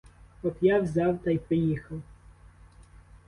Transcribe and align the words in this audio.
От 0.43 0.57
я 0.61 0.79
взяв 0.79 1.19
та 1.19 1.31
й 1.31 1.37
приїхав. 1.37 2.01